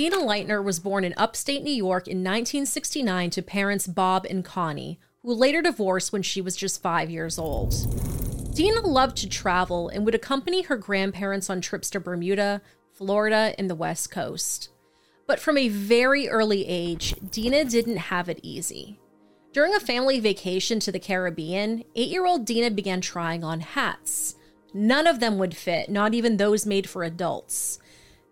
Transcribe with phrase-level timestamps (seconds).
[0.00, 4.98] Dena Leitner was born in upstate New York in 1969 to parents Bob and Connie,
[5.22, 7.74] who later divorced when she was just five years old.
[8.54, 12.62] Dena loved to travel and would accompany her grandparents on trips to Bermuda,
[12.94, 14.70] Florida, and the West Coast.
[15.26, 18.98] But from a very early age, Dena didn't have it easy.
[19.52, 24.36] During a family vacation to the Caribbean, eight year old Dena began trying on hats.
[24.72, 27.78] None of them would fit, not even those made for adults.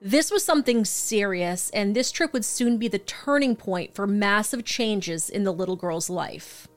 [0.01, 4.65] This was something serious, and this trip would soon be the turning point for massive
[4.65, 6.69] changes in the little girl's life.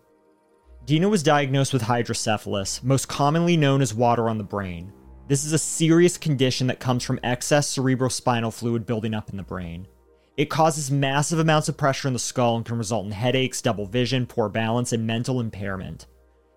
[0.86, 4.92] Dena was diagnosed with hydrocephalus, most commonly known as water on the brain.
[5.28, 9.44] This is a serious condition that comes from excess cerebrospinal fluid building up in the
[9.44, 9.88] brain.
[10.36, 13.86] It causes massive amounts of pressure in the skull and can result in headaches, double
[13.86, 16.08] vision, poor balance, and mental impairment.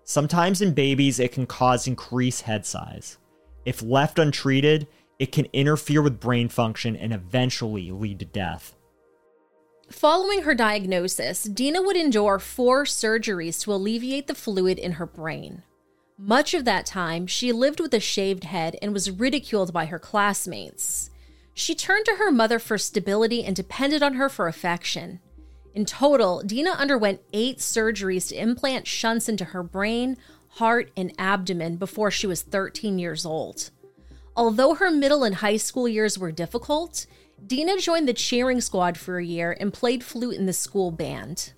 [0.03, 3.19] Sometimes in babies, it can cause increased head size.
[3.65, 4.87] If left untreated,
[5.19, 8.75] it can interfere with brain function and eventually lead to death.
[9.91, 15.63] Following her diagnosis, Dena would endure four surgeries to alleviate the fluid in her brain.
[16.17, 19.99] Much of that time, she lived with a shaved head and was ridiculed by her
[19.99, 21.09] classmates.
[21.53, 25.19] She turned to her mother for stability and depended on her for affection.
[25.73, 30.17] In total, Dena underwent eight surgeries to implant shunts into her brain,
[30.51, 33.71] heart, and abdomen before she was 13 years old.
[34.37, 37.05] Although her middle and high school years were difficult,
[37.45, 41.53] Dena joined the cheering squad for a year and played flute in the school band.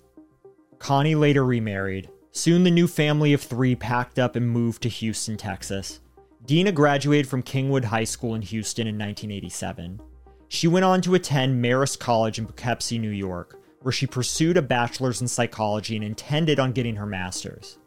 [0.78, 2.08] Connie later remarried.
[2.30, 6.00] Soon the new family of three packed up and moved to Houston, Texas.
[6.44, 10.00] Dena graduated from Kingwood High School in Houston in 1987.
[10.48, 14.62] She went on to attend Marist College in Poughkeepsie, New York, where she pursued a
[14.62, 17.78] bachelor's in psychology and intended on getting her master's.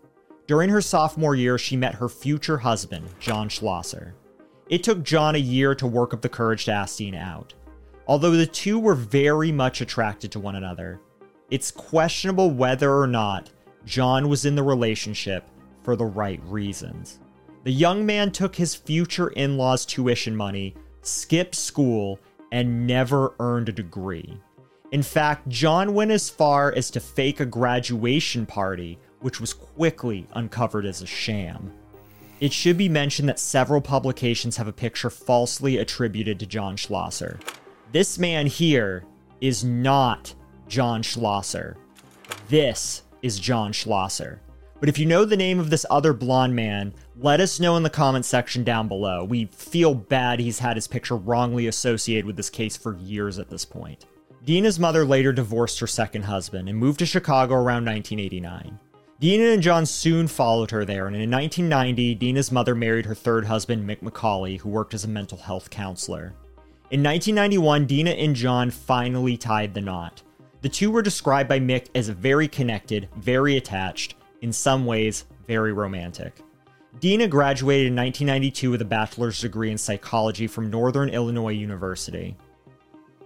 [0.47, 4.15] During her sophomore year, she met her future husband, John Schlosser.
[4.71, 7.53] It took John a year to work up the courage to ask Dena out.
[8.07, 11.01] Although the two were very much attracted to one another,
[11.49, 13.49] it's questionable whether or not
[13.85, 15.43] John was in the relationship
[15.83, 17.19] for the right reasons.
[17.65, 22.17] The young man took his future in law's tuition money, skipped school,
[22.53, 24.39] and never earned a degree.
[24.93, 30.27] In fact, John went as far as to fake a graduation party, which was quickly
[30.33, 31.73] uncovered as a sham.
[32.41, 37.39] It should be mentioned that several publications have a picture falsely attributed to John Schlosser.
[37.91, 39.03] This man here
[39.41, 40.33] is not
[40.67, 41.77] John Schlosser.
[42.49, 44.41] This is John Schlosser.
[44.79, 47.83] But if you know the name of this other blonde man, let us know in
[47.83, 49.23] the comment section down below.
[49.23, 53.51] We feel bad he's had his picture wrongly associated with this case for years at
[53.51, 54.07] this point.
[54.43, 58.79] Dena's mother later divorced her second husband and moved to Chicago around 1989.
[59.21, 63.45] Dena and John soon followed her there, and in 1990, Dena's mother married her third
[63.45, 66.33] husband, Mick McCauley, who worked as a mental health counselor.
[66.89, 70.23] In 1991, Dena and John finally tied the knot.
[70.61, 75.71] The two were described by Mick as very connected, very attached, in some ways, very
[75.71, 76.41] romantic.
[76.99, 82.35] Dena graduated in 1992 with a bachelor's degree in psychology from Northern Illinois University.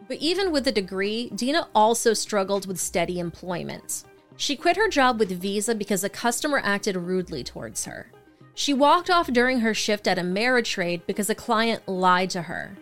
[0.09, 4.03] But even with a degree, Dena also struggled with steady employment.
[4.37, 8.11] She quit her job with Visa because a customer acted rudely towards her.
[8.53, 12.77] She walked off during her shift at Ameritrade because a client lied to her.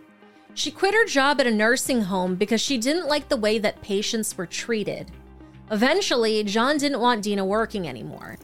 [0.53, 3.81] She quit her job at a nursing home because she didn't like the way that
[3.81, 5.11] patients were treated.
[5.71, 8.37] Eventually, John didn't want Dena working anymore.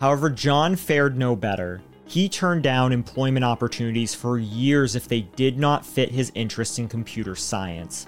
[0.00, 1.80] However, John fared no better.
[2.06, 6.88] He turned down employment opportunities for years if they did not fit his interest in
[6.88, 8.06] computer science.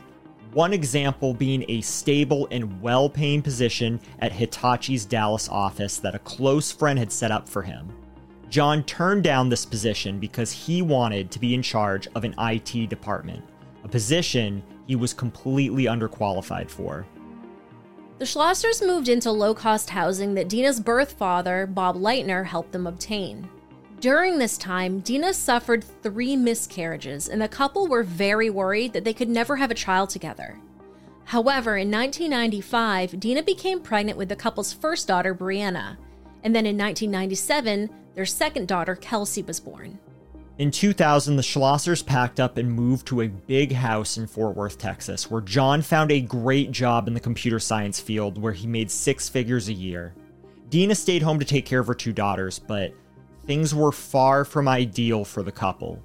[0.52, 6.20] One example being a stable and well paying position at Hitachi's Dallas office that a
[6.20, 7.92] close friend had set up for him.
[8.48, 12.88] John turned down this position because he wanted to be in charge of an IT
[12.88, 13.44] department,
[13.84, 17.06] a position he was completely underqualified for.
[18.18, 22.86] The Schlossers moved into low cost housing that Dena's birth father, Bob Leitner, helped them
[22.86, 23.48] obtain.
[24.00, 29.12] During this time, Dena suffered three miscarriages, and the couple were very worried that they
[29.12, 30.56] could never have a child together.
[31.24, 35.96] However, in 1995, Dena became pregnant with the couple's first daughter, Brianna,
[36.44, 39.98] and then in 1997, their second daughter, Kelsey, was born.
[40.58, 44.78] In 2000, the Schlossers packed up and moved to a big house in Fort Worth,
[44.78, 48.92] Texas, where John found a great job in the computer science field where he made
[48.92, 50.14] six figures a year.
[50.68, 52.92] Dena stayed home to take care of her two daughters, but
[53.48, 56.02] things were far from ideal for the couple.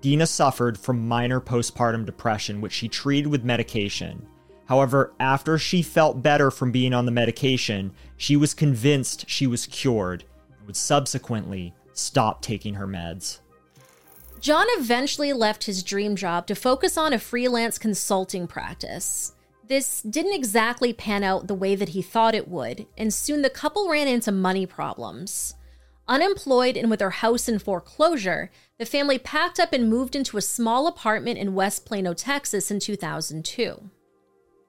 [0.00, 4.26] Dena suffered from minor postpartum depression, which she treated with medication.
[4.66, 9.66] However, after she felt better from being on the medication, she was convinced she was
[9.66, 10.24] cured
[10.58, 13.38] and would subsequently stop taking her meds.
[14.40, 19.32] John eventually left his dream job to focus on a freelance consulting practice.
[19.68, 23.50] This didn't exactly pan out the way that he thought it would, and soon the
[23.50, 25.54] couple ran into money problems.
[26.10, 30.42] Unemployed and with their house in foreclosure, the family packed up and moved into a
[30.42, 33.88] small apartment in West Plano, Texas in 2002.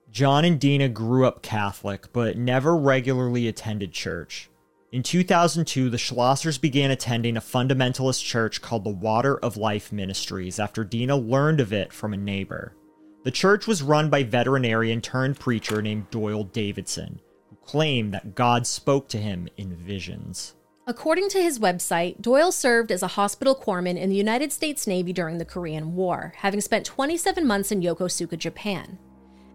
[0.08, 4.50] John and Dena grew up Catholic, but never regularly attended church.
[4.92, 10.60] In 2002, the Schlossers began attending a fundamentalist church called the Water of Life Ministries
[10.60, 12.76] after Dena learned of it from a neighbor.
[13.24, 18.64] The church was run by veterinarian turned preacher named Doyle Davidson, who claimed that God
[18.64, 20.54] spoke to him in visions.
[20.84, 25.12] According to his website, Doyle served as a hospital corpsman in the United States Navy
[25.12, 28.98] during the Korean War, having spent 27 months in Yokosuka, Japan.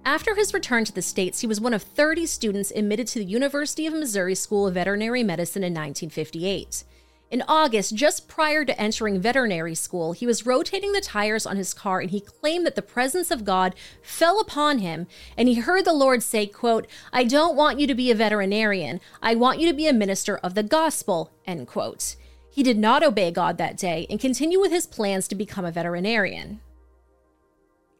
[0.06, 3.25] After his return to the States, he was one of 30 students admitted to the
[3.25, 6.85] University of Missouri School of Veterinary Medicine in 1958.
[7.29, 11.74] In August, just prior to entering veterinary school, he was rotating the tires on his
[11.74, 15.07] car and he claimed that the presence of God fell upon him
[15.38, 19.01] and he heard the Lord say, quote, I don't want you to be a veterinarian.
[19.21, 22.15] I want you to be a minister of the gospel, end quote.
[22.50, 25.71] He did not obey God that day and continued with his plans to become a
[25.71, 26.62] veterinarian.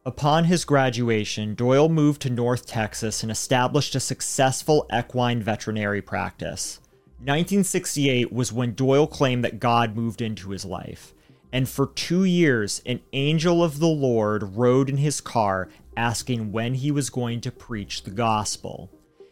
[0.06, 6.80] Upon his graduation, Doyle moved to North Texas and established a successful equine veterinary practice.
[7.20, 11.14] 1968 was when Doyle claimed that God moved into his life.
[11.52, 16.74] And for two years, an angel of the Lord rode in his car asking when
[16.74, 18.90] he was going to preach the gospel.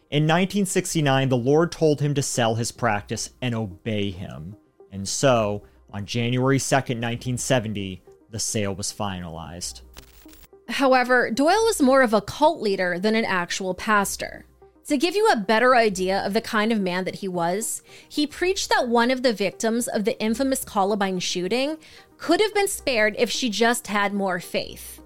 [0.09, 4.57] In 1969, the Lord told him to sell his practice and obey him.
[4.91, 5.63] And so,
[5.93, 9.81] on January 2nd, 1970, the sale was finalized.
[10.67, 14.45] However, Doyle was more of a cult leader than an actual pastor.
[14.87, 18.25] To give you a better idea of the kind of man that he was, he
[18.25, 21.77] preached that one of the victims of the infamous Columbine shooting
[22.17, 25.01] could have been spared if she just had more faith.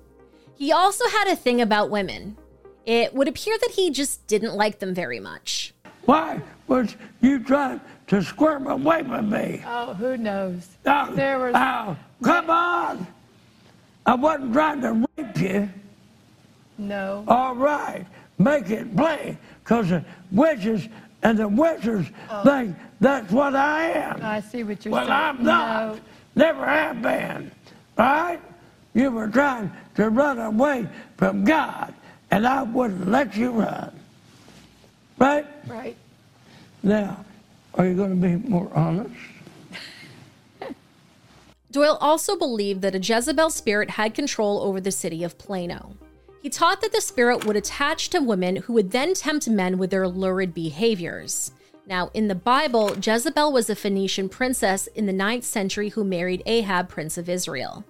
[0.55, 2.37] He also had a thing about women.
[2.85, 5.73] It would appear that he just didn't like them very much.
[6.05, 9.63] Why was you trying to squirm away from me?
[9.65, 10.67] Oh, who knows?
[10.85, 11.53] Oh, there was.
[11.55, 13.07] Oh, come on!
[14.05, 15.69] I wasn't trying to rape you.
[16.77, 17.23] No.
[17.27, 18.05] All right,
[18.37, 20.87] make it plain, because the witches
[21.23, 22.43] and the wizards Oh.
[22.43, 24.19] think that's what I am.
[24.23, 25.11] I see what you're well, saying.
[25.13, 25.95] I'm not.
[25.95, 26.01] No.
[26.35, 27.51] Never have been.
[27.97, 28.39] Right?
[28.93, 30.87] You were trying to run away
[31.17, 31.93] from God,
[32.31, 33.91] and I wouldn't let you run.
[35.17, 35.45] Right?
[35.67, 35.95] Right.
[36.83, 37.23] Now,
[37.75, 39.13] are you going to be more honest?
[41.71, 45.95] Doyle also believed that a Jezebel spirit had control over the city of Plano.
[46.41, 49.91] He taught that the spirit would attach to women who would then tempt men with
[49.91, 51.51] their lurid behaviors.
[51.85, 56.41] Now, in the Bible, Jezebel was a Phoenician princess in the 9th century who married
[56.45, 57.85] Ahab, prince of Israel.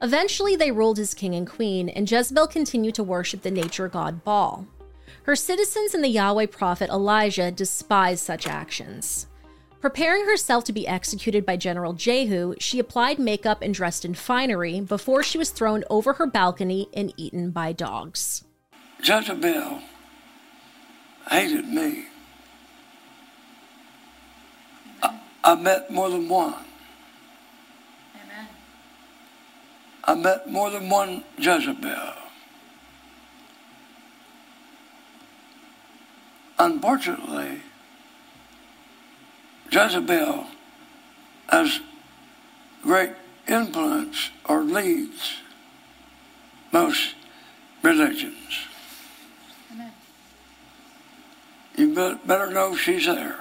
[0.00, 4.24] Eventually, they ruled as king and queen, and Jezebel continued to worship the nature god
[4.24, 4.66] Baal.
[5.24, 9.28] Her citizens and the Yahweh prophet Elijah despised such actions.
[9.82, 14.80] Preparing herself to be executed by General Jehu, she applied makeup and dressed in finery
[14.80, 18.44] before she was thrown over her balcony and eaten by dogs.
[19.02, 19.82] Jezebel
[21.28, 22.04] hated me.
[25.02, 26.54] I, I met more than one.
[28.14, 28.46] Amen.
[30.04, 32.12] I met more than one Jezebel.
[36.60, 37.62] Unfortunately,
[39.72, 40.46] Jezebel
[41.48, 41.80] has
[42.82, 43.12] great
[43.48, 45.36] influence or leads
[46.72, 47.14] most
[47.82, 48.66] religions.
[49.72, 49.92] Amen.
[51.76, 53.38] You better know she's there.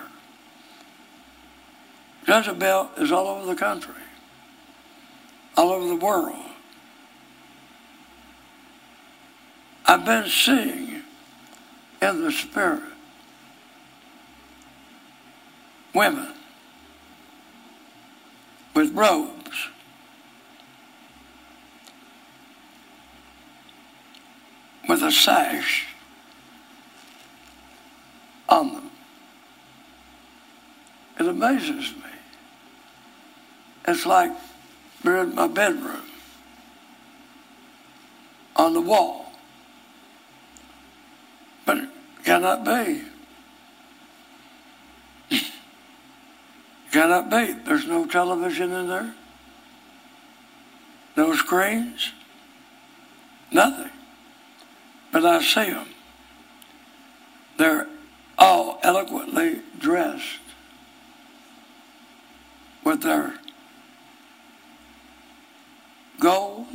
[2.25, 3.93] Jezebel is all over the country,
[5.57, 6.45] all over the world.
[9.85, 11.01] I've been seeing
[12.01, 12.90] in the spirit
[15.93, 16.33] women
[18.73, 19.67] with robes
[24.87, 25.87] with a sash
[28.49, 28.91] on them.
[31.19, 32.11] It amazes me.
[33.87, 34.31] It's like
[35.03, 36.03] we're in my bedroom
[38.55, 39.31] on the wall.
[41.65, 41.89] But it
[42.25, 43.03] cannot be.
[47.01, 47.53] Cannot be.
[47.53, 49.15] There's no television in there,
[51.17, 52.11] no screens,
[53.51, 53.89] nothing.
[55.11, 55.87] But I see them.
[57.57, 57.87] They're
[58.37, 60.41] all eloquently dressed
[62.83, 63.33] with their
[66.19, 66.67] gold,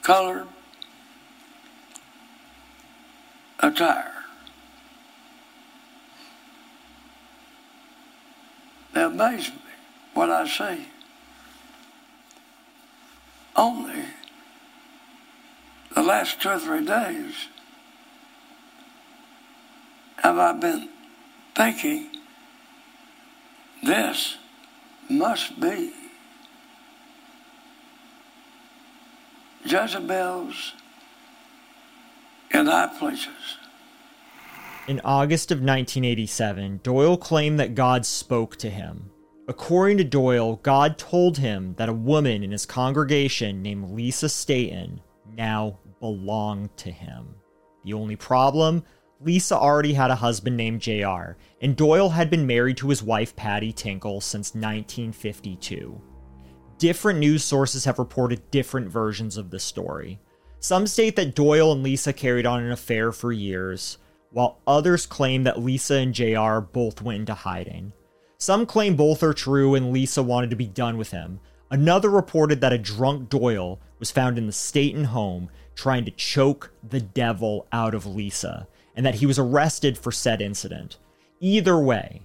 [0.00, 0.48] colored
[3.58, 4.19] attire.
[8.92, 9.56] They amaze me
[10.14, 10.86] what I see.
[13.56, 14.04] Only
[15.94, 17.48] the last two or three days
[20.22, 20.88] have I been
[21.54, 22.08] thinking
[23.82, 24.36] this
[25.08, 25.92] must be
[29.64, 30.74] Jezebel's
[32.52, 33.59] in high places.
[34.90, 39.08] In August of 1987, Doyle claimed that God spoke to him.
[39.46, 45.00] According to Doyle, God told him that a woman in his congregation named Lisa Staton
[45.36, 47.36] now belonged to him.
[47.84, 48.82] The only problem?
[49.20, 53.36] Lisa already had a husband named JR, and Doyle had been married to his wife
[53.36, 56.00] Patty Tinkle since 1952.
[56.78, 60.18] Different news sources have reported different versions of the story.
[60.58, 63.96] Some state that Doyle and Lisa carried on an affair for years,
[64.30, 67.92] while others claim that Lisa and JR both went into hiding.
[68.38, 71.40] Some claim both are true and Lisa wanted to be done with him.
[71.70, 76.72] Another reported that a drunk Doyle was found in the Staton home trying to choke
[76.88, 80.98] the devil out of Lisa, and that he was arrested for said incident.
[81.40, 82.22] Either way,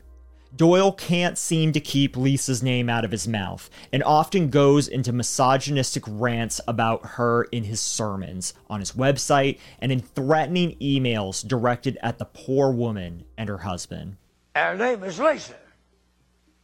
[0.55, 5.11] Doyle can't seem to keep Lisa's name out of his mouth and often goes into
[5.11, 11.97] misogynistic rants about her in his sermons, on his website, and in threatening emails directed
[12.01, 14.17] at the poor woman and her husband.
[14.55, 15.55] Her name is Lisa.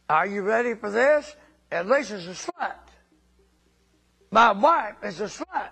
[0.08, 1.36] Are you ready for this?
[1.70, 2.74] And Lisa's a slut.
[4.30, 5.68] My wife is a slut.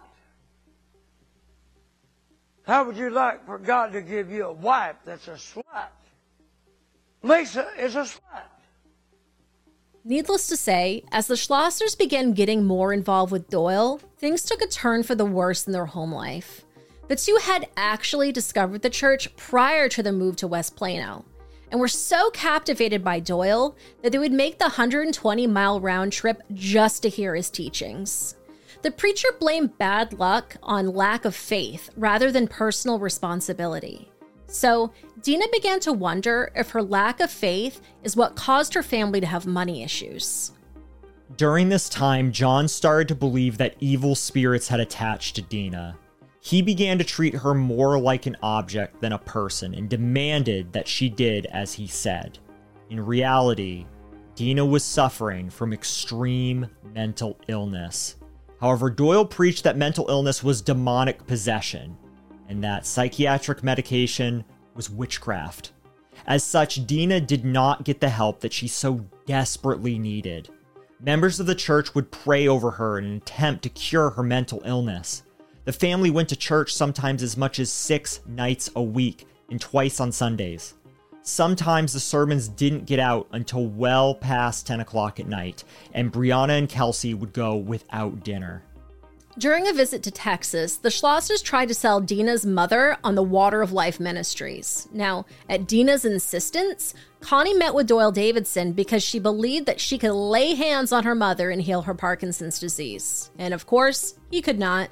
[2.67, 5.89] How would you like for God to give you a wife that's a slut?
[7.23, 8.43] Lisa is a slut.
[10.05, 14.67] Needless to say, as the Schlossers began getting more involved with Doyle, things took a
[14.67, 16.65] turn for the worse in their home life.
[17.09, 21.27] The two had actually discovered the church prior to the move to West Plano,
[21.71, 26.43] and were so captivated by Doyle that they would make the 120 mile round trip
[26.55, 28.37] just to hear his teachings.
[28.83, 34.11] The preacher blamed bad luck on lack of faith rather than personal responsibility.
[34.51, 34.93] So,
[35.23, 39.27] Dena began to wonder if her lack of faith is what caused her family to
[39.27, 40.51] have money issues.
[41.37, 45.97] During this time, John started to believe that evil spirits had attached to Dena.
[46.41, 50.89] He began to treat her more like an object than a person and demanded that
[50.89, 52.41] she did as he said.
[52.89, 53.87] In reality,
[54.35, 58.17] Dena was suffering from extreme mental illness.
[58.61, 61.97] However, Doyle preached that mental illness was demonic possession
[62.51, 65.71] and that psychiatric medication was witchcraft.
[66.27, 70.51] As such, Dena did not get the help that she so desperately needed.
[71.01, 74.61] Members of the church would pray over her in an attempt to cure her mental
[74.65, 75.23] illness.
[75.65, 80.01] The family went to church sometimes as much as six nights a week and twice
[80.01, 80.75] on Sundays.
[81.23, 86.59] Sometimes the sermons didn't get out until well past 10 o'clock at night, and Brianna
[86.59, 88.65] and Kelsey would go without dinner.
[89.41, 93.63] During a visit to Texas, the Schlossers tried to sell Dena's mother on the Water
[93.63, 94.87] of Life Ministries.
[94.93, 100.13] Now, at Dena's insistence, Connie met with Doyle Davidson because she believed that she could
[100.13, 103.31] lay hands on her mother and heal her Parkinson's disease.
[103.39, 104.91] And of course, he could not.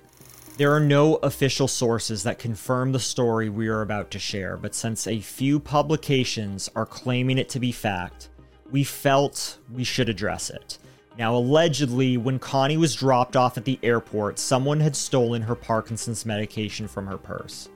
[0.56, 4.74] There are no official sources that confirm the story we are about to share, but
[4.74, 8.30] since a few publications are claiming it to be fact,
[8.70, 10.78] we felt we should address it.
[11.18, 16.24] Now, allegedly, when Connie was dropped off at the airport, someone had stolen her Parkinson's
[16.24, 17.68] medication from her purse.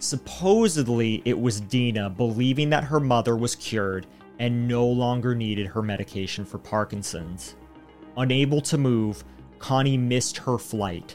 [0.00, 4.08] Supposedly, it was Dena believing that her mother was cured
[4.40, 7.54] and no longer needed her medication for Parkinson's.
[8.16, 9.22] Unable to move,
[9.60, 11.14] Connie missed her flight.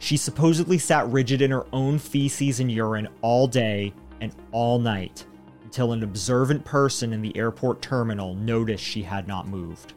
[0.00, 5.24] She supposedly sat rigid in her own feces and urine all day and all night
[5.64, 9.94] until an observant person in the airport terminal noticed she had not moved.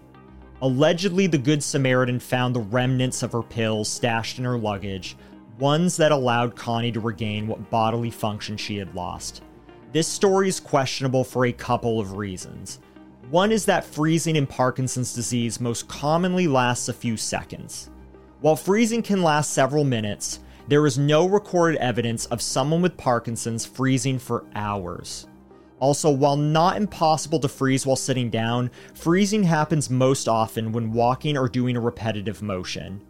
[0.64, 5.18] Allegedly, the Good Samaritan found the remnants of her pills stashed in her luggage,
[5.60, 9.44] ones that allowed Connie to regain what bodily function she had lost.
[9.92, 12.80] This story is questionable for a couple of reasons.
[13.30, 17.90] One is that freezing in Parkinson's disease most commonly lasts a few seconds.
[18.40, 20.40] While freezing can last several minutes,
[20.70, 25.28] there is no recorded evidence of someone with Parkinson's freezing for hours.
[25.84, 31.38] Also, while not impossible to freeze while sitting down, freezing happens most often when walking
[31.38, 33.02] or doing a repetitive motion.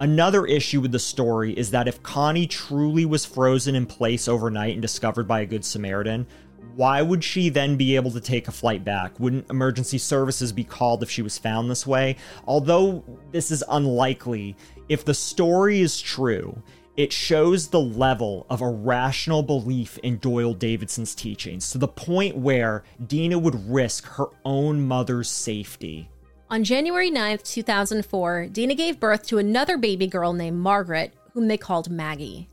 [0.00, 4.72] Another issue with the story is that if Connie truly was frozen in place overnight
[4.72, 6.26] and discovered by a Good Samaritan,
[6.74, 9.18] Why would she then be able to take a flight back?
[9.18, 12.16] Wouldn't emergency services be called if she was found this way?
[12.46, 14.56] Although this is unlikely,
[14.88, 16.60] if the story is true,
[16.98, 22.82] it shows the level of irrational belief in Doyle Davidson's teachings to the point where
[23.06, 26.10] Dena would risk her own mother's safety.
[26.50, 31.56] On January 9th, 2004, Dena gave birth to another baby girl named Margaret, whom they
[31.56, 32.48] called Maggie.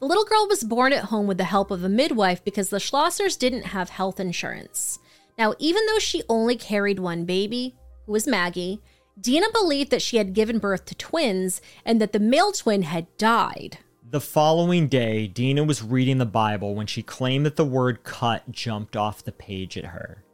[0.00, 2.78] The little girl was born at home with the help of a midwife because the
[2.78, 5.00] Schlossers didn't have health insurance.
[5.36, 8.80] Now, even though she only carried one baby, who was Maggie,
[9.20, 13.06] Dena believed that she had given birth to twins and that the male twin had
[13.18, 13.78] died.
[14.10, 18.50] The following day, Dena was reading the Bible when she claimed that the word cut
[18.50, 20.24] jumped off the page at her.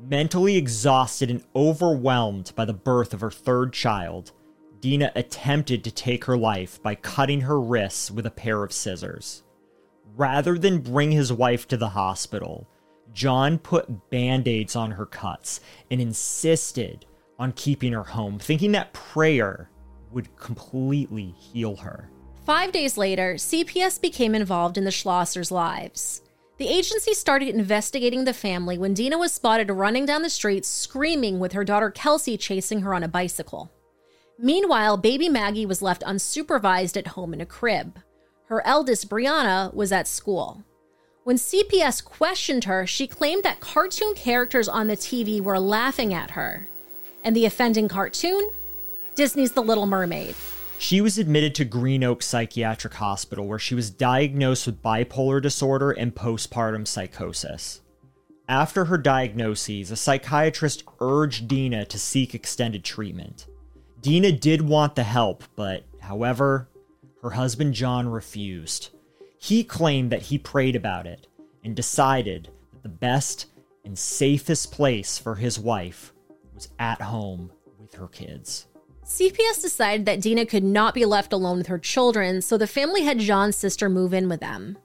[0.00, 4.32] Mentally exhausted and overwhelmed by the birth of her third child,
[4.80, 9.44] Dena attempted to take her life by cutting her wrists with a pair of scissors.
[10.16, 12.68] Rather than bring his wife to the hospital,
[13.12, 15.60] John put band aids on her cuts
[15.90, 17.06] and insisted
[17.42, 19.68] on keeping her home, thinking that prayer
[20.12, 22.08] would completely heal her.
[22.46, 26.22] Five days later, CPS became involved in the Schlossers' lives.
[26.58, 31.40] The agency started investigating the family when Dena was spotted running down the street screaming
[31.40, 33.72] with her daughter Kelsey chasing her on a bicycle.
[34.38, 37.98] Meanwhile, baby Maggie was left unsupervised at home in a crib.
[38.46, 40.62] Her eldest, Brianna, was at school.
[41.24, 46.32] When CPS questioned her, she claimed that cartoon characters on the TV were laughing at
[46.32, 46.68] her.
[47.24, 48.50] And the offending cartoon?
[49.14, 50.34] Disney's The Little Mermaid.
[50.78, 55.92] She was admitted to Green Oak Psychiatric Hospital, where she was diagnosed with bipolar disorder
[55.92, 57.80] and postpartum psychosis.
[58.48, 63.46] After her diagnoses, a psychiatrist urged Dena to seek extended treatment.
[64.00, 66.68] Dena did want the help, but however,
[67.22, 68.90] her husband John refused.
[69.38, 71.28] He claimed that he prayed about it
[71.62, 73.46] and decided that the best
[73.84, 76.11] and safest place for his wife
[76.78, 78.66] at home with her kids.
[79.04, 83.02] CPS decided that Dena could not be left alone with her children, so the family
[83.02, 84.78] had John's sister move in with them.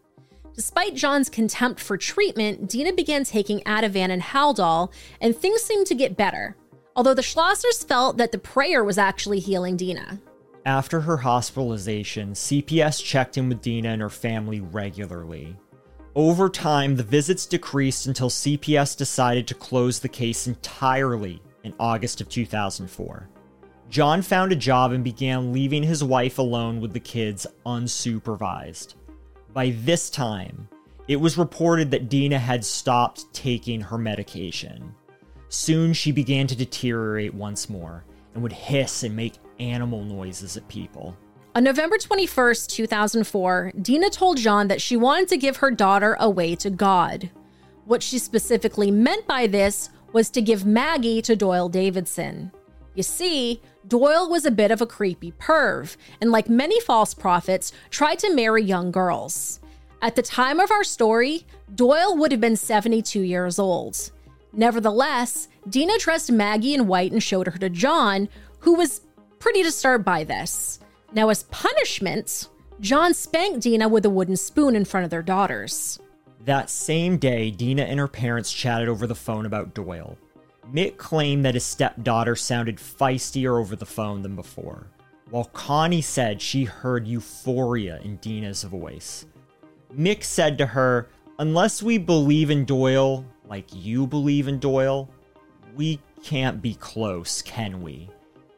[0.55, 5.95] Despite John's contempt for treatment, Dena began taking Ativan and Haldol, and things seemed to
[5.95, 6.58] get better,
[6.95, 10.19] although the Schlossers felt that the prayer was actually healing Dena.
[10.65, 15.56] After her hospitalization, CPS checked in with Dena and her family regularly.
[16.15, 22.21] Over time, the visits decreased until CPS decided to close the case entirely in August
[22.21, 23.30] of 2004.
[23.89, 28.95] John found a job and began leaving his wife alone with the kids unsupervised.
[29.53, 30.67] By this time,
[31.08, 34.93] it was reported that Dena had stopped taking her medication.
[35.49, 38.03] Soon she began to deteriorate once more
[38.34, 41.15] and would hiss and make animal noises at people.
[41.56, 46.56] On November 21st, 2004, Dena told John that she wanted to give her daughter away
[46.58, 47.32] to God.
[47.86, 52.52] What she specifically meant by this was to give Maggie to Doyle Davidson.
[52.96, 57.72] You see, Doyle was a bit of a creepy perv, and like many false prophets,
[57.89, 59.60] tried to marry young girls.
[60.02, 64.12] At the time of our story, Doyle would have been 72 years old.
[64.54, 69.02] Nevertheless, Dena dressed Maggie in white and showed her to John, who was
[69.39, 70.80] pretty disturbed by this.
[71.13, 76.00] Now, as punishment, John spanked Dena with a wooden spoon in front of their daughters.
[76.47, 80.17] That same day, Dena and her parents chatted over the phone about Doyle.
[80.73, 84.88] Mick claimed that his stepdaughter sounded feistier over the phone than before,
[85.29, 89.25] while Connie said she heard euphoria in Dena's voice.
[89.93, 95.10] Mick said to her, Unless we believe in Doyle like you believe in Doyle,
[95.75, 98.10] we can't be close, can we?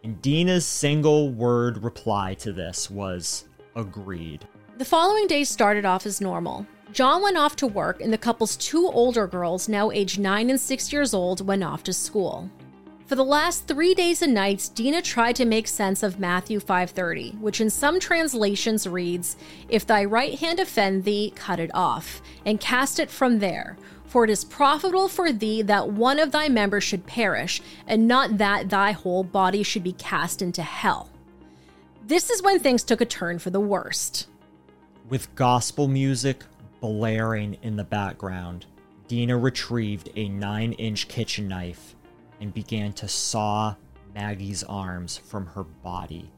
[0.04, 4.48] And Dena's single word reply to this was agreed.
[4.78, 6.68] The following day started off as normal.
[6.92, 10.60] John went off to work, and the couple's two older girls, now aged 9 and
[10.60, 12.50] 6 years old, went off to school.
[13.06, 17.36] For the last 3 days and nights, Dena tried to make sense of Matthew 5:30,
[17.40, 19.36] which in some translations reads,
[19.68, 24.24] "If thy right hand offend thee, cut it off, and cast it from there, for
[24.24, 28.70] it is profitable for thee that one of thy members should perish, and not that
[28.70, 31.10] thy whole body should be cast into hell."
[32.06, 34.28] This is when things took a turn for the worst.
[35.08, 36.46] With gospel music
[36.80, 38.66] blaring in the background,
[39.08, 41.96] Dena retrieved a 9 inch kitchen knife
[42.40, 43.76] and began to saw
[44.14, 46.32] Maggie's arms from her body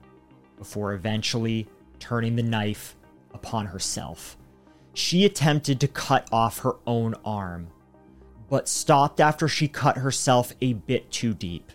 [0.58, 1.68] before eventually
[2.00, 2.96] turning the knife
[3.34, 4.38] upon herself.
[4.94, 7.68] She attempted to cut off her own arm,
[8.50, 11.72] but stopped after she cut herself a bit too deep.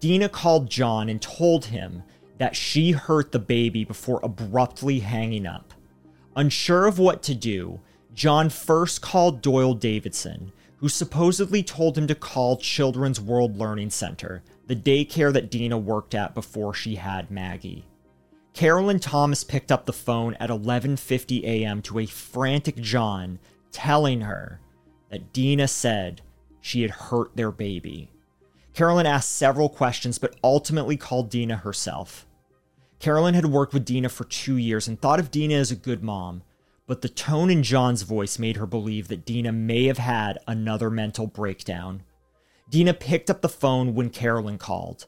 [0.00, 2.02] Dena called John and told him
[2.38, 5.67] that she hurt the baby before abruptly hanging up.
[6.38, 7.80] Unsure of what to do,
[8.14, 14.44] John first called Doyle Davidson, who supposedly told him to call Children's World Learning Center,
[14.68, 17.86] the daycare that Dena worked at before she had Maggie.
[18.54, 21.82] Carolyn Thomas picked up the phone at 11:50 a.m.
[21.82, 23.40] to a frantic John
[23.72, 24.60] telling her
[25.10, 26.22] that Dena said
[26.60, 28.12] she had hurt their baby.
[28.74, 32.27] Carolyn asked several questions but ultimately called Dena herself.
[32.98, 36.02] Carolyn had worked with Dena for 2 years and thought of Dena as a good
[36.02, 36.42] mom,
[36.86, 40.90] but the tone in John's voice made her believe that Dena may have had another
[40.90, 42.02] mental breakdown.
[42.70, 45.06] Dena picked up the phone when Carolyn called.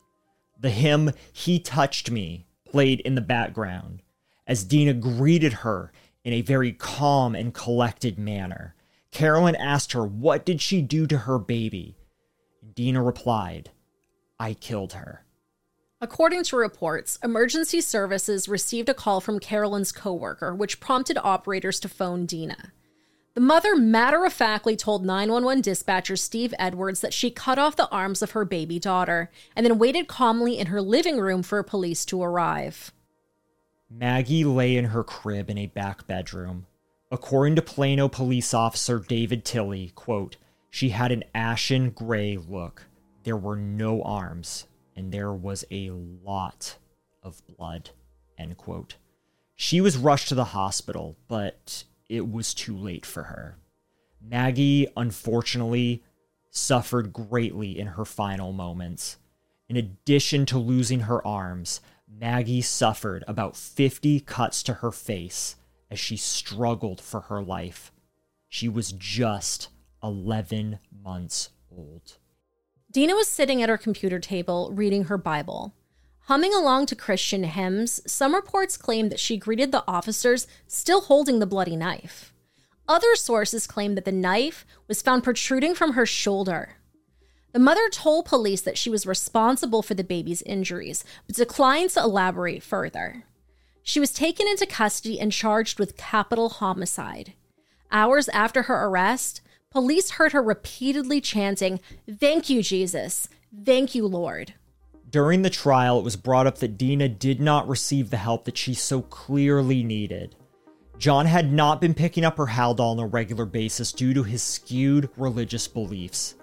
[0.58, 4.02] The hymn, He Touched Me, played in the background
[4.46, 5.92] as Dena greeted her
[6.24, 8.74] in a very calm and collected manner.
[9.10, 11.96] Carolyn asked her, What did she do to her baby?
[12.74, 13.70] Dena replied,
[14.38, 15.24] I killed her.
[16.02, 21.90] According to reports, emergency services received a call from Carolyn's coworker, which prompted operators to
[21.90, 22.72] phone Dena.
[23.34, 27.88] The mother matter of factly told 911 dispatcher Steve Edwards that she cut off the
[27.90, 32.06] arms of her baby daughter and then waited calmly in her living room for police
[32.06, 32.92] to arrive.
[33.90, 36.64] Maggie lay in her crib in a back bedroom.
[37.10, 40.38] According to Plano police officer David Tilley, quote,
[40.70, 42.86] she had an ashen gray look.
[43.24, 44.66] There were no arms,
[45.00, 46.76] and there was a lot
[47.22, 47.90] of blood.
[48.38, 48.96] End quote.
[49.56, 53.56] She was rushed to the hospital, but it was too late for her.
[54.20, 56.04] Maggie, unfortunately,
[56.50, 59.16] suffered greatly in her final moments.
[59.70, 65.56] In addition to losing her arms, Maggie suffered about 50 cuts to her face
[65.90, 67.90] as she struggled for her life.
[68.48, 69.68] She was just
[70.02, 72.18] 11 months old.
[72.90, 75.74] Dena was sitting at her computer table reading her Bible.
[76.22, 81.38] Humming along to Christian hymns, some reports claim that she greeted the officers still holding
[81.38, 82.32] the bloody knife.
[82.88, 86.76] Other sources claim that the knife was found protruding from her shoulder.
[87.52, 92.00] The mother told police that she was responsible for the baby's injuries, but declined to
[92.00, 93.24] elaborate further.
[93.84, 97.34] She was taken into custody and charged with capital homicide.
[97.92, 101.80] Hours after her arrest, police heard her repeatedly chanting,
[102.18, 103.28] Thank you, Jesus.
[103.64, 104.54] Thank you, Lord.
[105.08, 108.58] During the trial, it was brought up that Dena did not receive the help that
[108.58, 110.36] she so clearly needed.
[110.98, 114.42] John had not been picking up her Haldol on a regular basis due to his
[114.42, 116.34] skewed religious beliefs.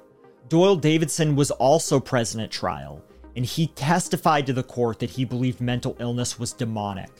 [0.49, 3.03] Doyle Davidson was also present at trial,
[3.35, 7.11] and he testified to the court that he believed mental illness was demonic.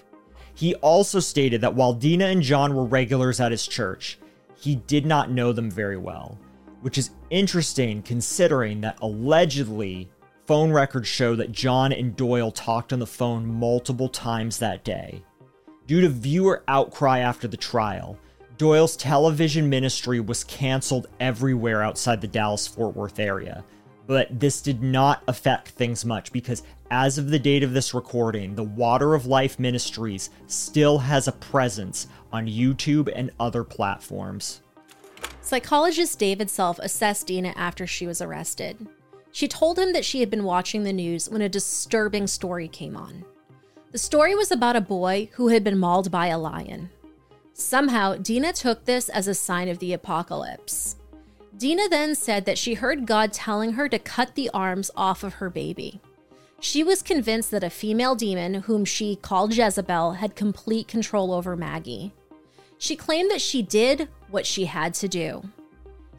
[0.56, 4.18] He also stated that while Dena and John were regulars at his church,
[4.60, 6.38] he did not know them very well,
[6.82, 10.10] which is interesting considering that allegedly
[10.46, 15.22] phone records show that John and Doyle talked on the phone multiple times that day.
[15.86, 18.18] Due to viewer outcry after the trial,
[18.58, 23.64] Doyle's television ministry was canceled everywhere outside the Dallas Fort Worth area.
[24.08, 28.56] But this did not affect things much because, as of the date of this recording,
[28.56, 34.62] the Water of Life Ministries still has a presence on YouTube and other platforms.
[35.42, 38.88] Psychologist David Self assessed Dena after she was arrested.
[39.32, 42.96] She told him that she had been watching the news when a disturbing story came
[42.96, 43.26] on.
[43.92, 46.90] The story was about a boy who had been mauled by a lion.
[47.54, 50.96] Somehow, Dena took this as a sign of the apocalypse.
[51.58, 55.36] Dena then said that she heard God telling her to cut the arms off of
[55.36, 56.00] her baby.
[56.60, 61.56] She was convinced that a female demon, whom she called Jezebel, had complete control over
[61.56, 62.14] Maggie.
[62.78, 65.50] She claimed that she did what she had to do.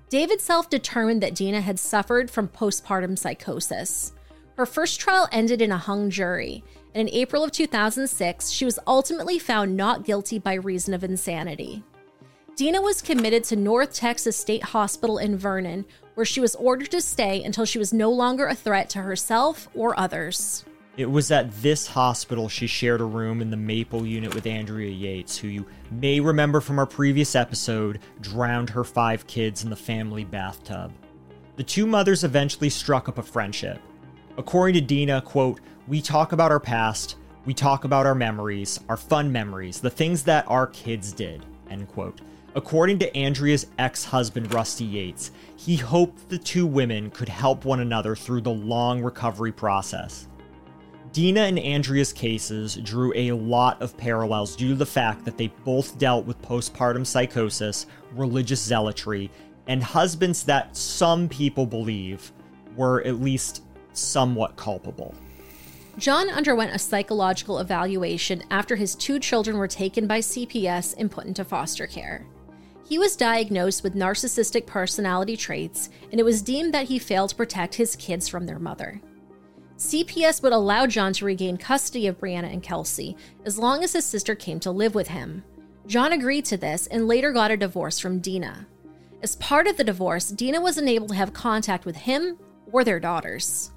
[0.09, 4.13] David Self determined that Dena had suffered from postpartum psychosis.
[4.57, 8.79] Her first trial ended in a hung jury, and in April of 2006, she was
[8.89, 11.85] ultimately found not guilty by reason of insanity.
[12.59, 15.85] Dena was committed to North Texas State Hospital in Vernon,
[16.17, 19.69] where she was ordered to stay until she was no longer a threat to herself
[19.77, 20.65] or others.
[20.97, 24.91] It was at this hospital she shared a room in the Maple unit with Andrea
[24.91, 29.77] Yates, who you may remember from our previous episode drowned her five kids in the
[29.77, 30.91] family bathtub.
[31.55, 33.81] The two mothers eventually struck up a friendship.
[34.37, 38.97] According to Dena, quote, "We talk about our past, we talk about our memories, our
[38.97, 42.21] fun memories, the things that our kids did." End quote.
[42.59, 47.79] According to Andrea's ex husband, Rusty Yates, he hoped the two women could help one
[47.79, 50.27] another through the long recovery process.
[51.13, 55.53] Dena and Andrea's cases drew a lot of parallels due to the fact that they
[55.65, 59.31] both dealt with postpartum psychosis, religious zealotry,
[59.69, 62.33] and husbands that some people believe
[62.75, 65.15] were at least somewhat culpable.
[65.97, 71.27] John underwent a psychological evaluation after his two children were taken by CPS and put
[71.27, 72.27] into foster care.
[72.89, 77.37] He was diagnosed with narcissistic personality traits, and it was deemed that he failed to
[77.37, 79.03] protect his kids from their mother.
[79.77, 84.07] CPS would allow John to regain custody of Brianna and Kelsey as long as his
[84.07, 85.45] sister came to live with him.
[85.87, 88.67] John agreed to this and later got a divorce from Dena.
[89.23, 92.39] As part of the divorce, Dena was unable to have contact with him
[92.73, 93.71] or their daughters.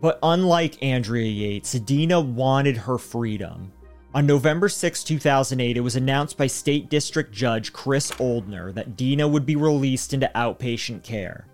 [0.00, 3.72] But unlike Andrea Yates, Dena wanted her freedom.
[4.14, 9.28] On November 6, 2008, it was announced by State District Judge Chris Oldner that Dena
[9.28, 11.46] would be released into outpatient care.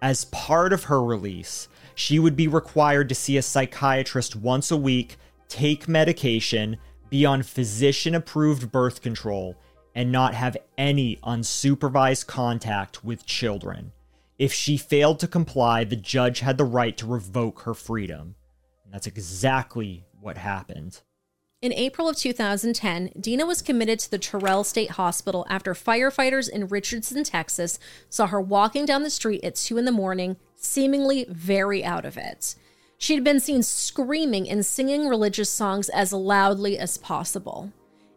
[0.00, 4.78] As part of her release, she would be required to see a psychiatrist once a
[4.78, 6.78] week, take medication,
[7.10, 9.54] be on physician approved birth control,
[9.94, 13.92] and not have any unsupervised contact with children.
[14.38, 18.36] If she failed to comply, the judge had the right to revoke her freedom.
[18.86, 21.02] And that's exactly what happened.
[21.62, 26.68] In April of 2010, Dena was committed to the Terrell State Hospital after firefighters in
[26.68, 31.84] Richardson, Texas saw her walking down the street at 2 in the morning, seemingly very
[31.84, 32.54] out of it.
[32.96, 37.70] She had been seen screaming and singing religious songs as loudly as possible.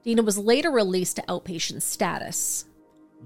[0.05, 2.63] Dena was later released to outpatient status.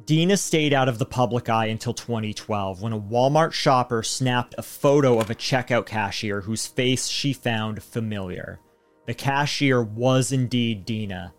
[0.08, 4.64] Dena stayed out of the public eye until 2012 when a Walmart shopper snapped a
[4.64, 8.60] photo of a checkout cashier whose face she found familiar.
[9.08, 11.34] The cashier was indeed Dena,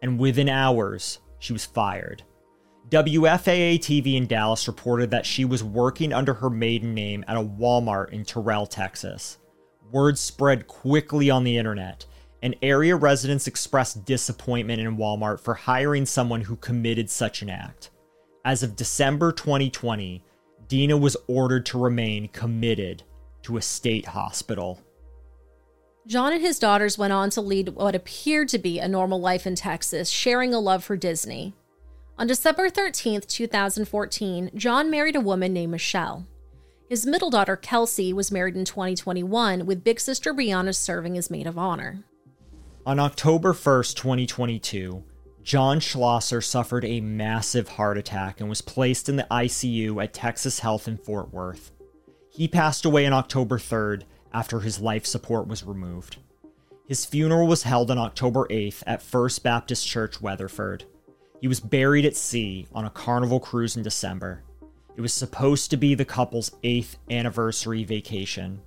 [0.00, 2.22] and within hours, she was fired.
[2.88, 7.42] WFAA TV in Dallas reported that she was working under her maiden name at a
[7.42, 9.38] Walmart in Terrell, Texas.
[9.92, 12.06] Word spread quickly on the internet,
[12.42, 17.90] and area residents expressed disappointment in Walmart for hiring someone who committed such an act.
[18.46, 20.24] As of December 2020,
[20.68, 23.02] Dena was ordered to remain committed
[23.42, 24.80] to a state hospital.
[26.10, 29.46] John and his daughters went on to lead what appeared to be a normal life
[29.46, 31.54] in Texas, sharing a love for Disney.
[32.18, 36.26] On December 13, 2014, John married a woman named Michelle.
[36.88, 41.46] His middle daughter, Kelsey, was married in 2021, with big sister Brianna serving as maid
[41.46, 42.02] of honor.
[42.84, 45.04] On October 1, 2022,
[45.44, 50.58] John Schlosser suffered a massive heart attack and was placed in the ICU at Texas
[50.58, 51.70] Health in Fort Worth.
[52.32, 56.18] He passed away on October 3rd after his life support was removed.
[56.86, 60.84] His funeral was held on October 8th at First Baptist Church, Weatherford.
[61.40, 64.42] He was buried at sea on a carnival cruise in December.
[64.96, 68.60] It was supposed to be the couple's eighth anniversary vacation.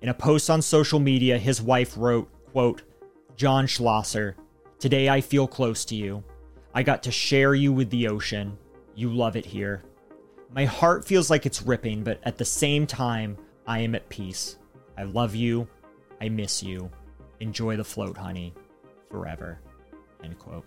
[0.00, 2.82] In a post on social media, his wife wrote, quote,
[3.36, 4.36] John Schlosser,
[4.78, 6.22] today I feel close to you.
[6.74, 8.56] I got to share you with the ocean.
[8.94, 9.82] You love it here.
[10.52, 14.56] My heart feels like it's ripping, but at the same time, I am at peace.
[14.98, 15.68] I love you.
[16.20, 16.90] I miss you.
[17.40, 18.54] Enjoy the float, honey.
[19.10, 19.60] Forever.
[20.24, 20.64] End quote.